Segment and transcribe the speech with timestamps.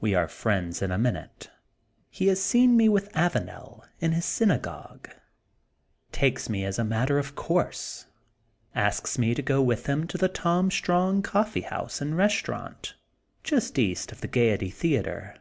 [0.00, 1.50] We are friends in a minute.
[2.08, 5.10] He has seen me with Avanel in his synagogue—
[6.10, 8.06] takes me as a mat ter of course,
[8.74, 12.94] asks me to go with him to the Tom Strong Coffee House and Restaurant,
[13.44, 15.36] just east of the Gaiety Theatre.